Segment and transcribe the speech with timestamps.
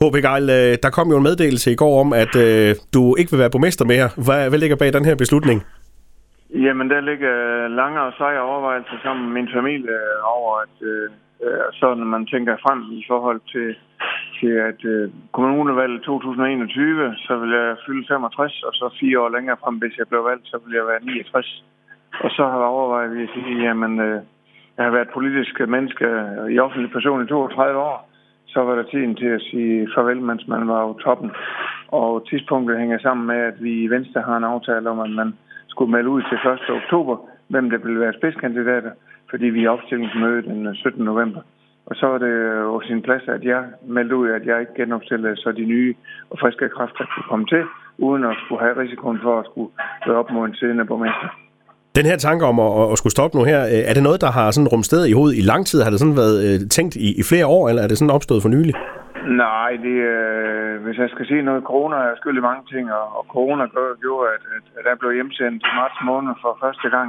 [0.00, 3.30] HB Geil, øh, der kom jo en meddelelse i går om, at øh, du ikke
[3.32, 4.08] vil være borgmester mere.
[4.26, 5.58] Hvad, hvad ligger bag den her beslutning?
[6.66, 7.34] Jamen, der ligger
[7.68, 9.98] lange og seje overvejelser sammen med min familie
[10.36, 11.04] over, at øh,
[11.44, 13.68] øh så når man tænker frem i forhold til,
[14.38, 19.56] til at øh, kommunevalget 2021, så vil jeg fylde 65, og så fire år længere
[19.62, 21.64] frem, hvis jeg blev valgt, så vil jeg være 69.
[22.24, 24.20] Og så har jeg overvejet, at jeg siger, jamen, øh,
[24.76, 26.06] jeg har været politisk menneske
[26.54, 27.98] i offentlig person i 32 år,
[28.46, 31.30] så var der tiden til at sige farvel, mens man var på toppen.
[31.88, 35.34] Og tidspunktet hænger sammen med, at vi i Venstre har en aftale om, at man
[35.68, 36.82] skulle melde ud til 1.
[36.82, 37.16] oktober,
[37.48, 38.90] hvem der ville være spidskandidater,
[39.30, 41.04] fordi vi er opstillingsmøde den 17.
[41.04, 41.40] november.
[41.86, 45.36] Og så var det jo sin plads, at jeg meldte ud, at jeg ikke genopstillede,
[45.36, 45.94] så de nye
[46.30, 47.64] og friske kræfter kunne komme til,
[47.98, 49.70] uden at skulle have risikoen for at skulle
[50.06, 51.45] være op mod en siddende borgmester.
[51.98, 54.30] Den her tanke om at, at skulle stoppe nu her, øh, er det noget, der
[54.38, 55.78] har sådan rumsted i hovedet i lang tid?
[55.82, 58.42] Har det sådan været øh, tænkt i, i flere år, eller er det sådan opstået
[58.42, 58.74] for nylig?
[59.44, 63.06] Nej, det, øh, hvis jeg skal sige noget, corona er skyld i mange ting, og,
[63.18, 63.64] og corona
[64.04, 67.08] gjorde, at, at, at jeg blev hjemsendt i marts måned for første gang.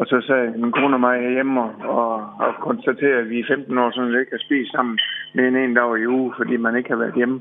[0.00, 2.14] Og så sagde min kone og mig hjemme og, og,
[2.44, 4.98] og konstaterede, at vi i 15 år sådan ikke har spist sammen
[5.34, 7.38] med en en dag i uge, fordi man ikke har været hjemme.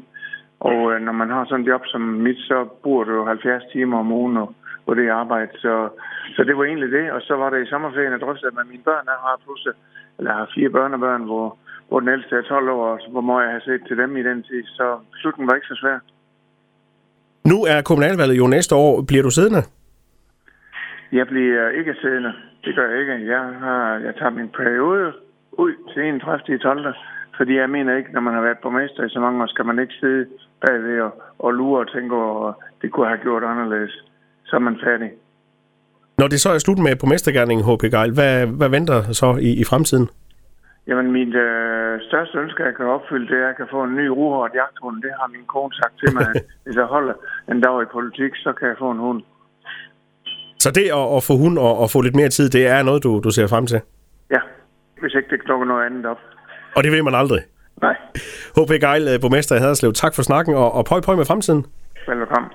[0.70, 3.98] Og øh, når man har sådan et job som mit, så bor du 70 timer
[4.00, 4.50] om ugen og,
[4.92, 5.52] på det arbejde.
[5.66, 5.73] Så,
[6.36, 7.06] så det var egentlig det.
[7.16, 9.06] Og så var det i sommerferien, jeg drøftede med mine børn.
[9.14, 9.73] Jeg har pludselig,
[10.17, 11.48] eller har fire børnebørn, hvor,
[11.88, 14.23] hvor den ældste er 12 år, og hvor må jeg have set til dem i
[14.30, 14.64] den tid.
[14.78, 14.86] Så
[15.20, 15.98] slutningen var ikke så svær.
[17.52, 18.92] Nu er kommunalvalget jo næste år.
[19.09, 19.61] Bliver du siddende?
[21.20, 22.33] Jeg bliver ikke siddende.
[22.66, 23.31] Det gør jeg ikke.
[23.33, 25.14] Jeg, har, jeg tager min periode
[25.52, 26.58] ud til 31.
[26.58, 26.95] 12.
[27.38, 29.80] Fordi jeg mener ikke, når man har været borgmester i så mange år, skal man
[29.80, 30.26] ikke sidde
[30.66, 34.11] bagved og, og lure og tænke over, at det kunne have gjort anderledes
[34.52, 35.10] så er man færdig.
[36.18, 37.84] Når det så er slut med på mestergærningen, H.P.
[37.96, 40.08] Geil, hvad, hvad venter så i, i fremtiden?
[40.88, 43.96] Jamen, mit øh, største ønske, jeg kan opfylde, det er, at jeg kan få en
[44.00, 44.96] ny ruhårdt jagthund.
[45.06, 47.14] Det har min kone sagt til mig, at hvis jeg holder
[47.52, 49.22] en dag i politik, så kan jeg få en hund.
[50.64, 53.04] Så det at, at få hund og, og få lidt mere tid, det er noget,
[53.04, 53.80] du, du ser frem til?
[54.36, 54.42] Ja,
[55.02, 56.22] hvis ikke det dukker noget andet op.
[56.76, 57.42] Og det ved man aldrig?
[57.82, 57.95] Nej.
[58.56, 58.72] H.P.
[58.86, 61.66] Geil, borgmester i Haderslev, tak for snakken, og, og pøj pøj med fremtiden.
[62.08, 62.52] Velkommen.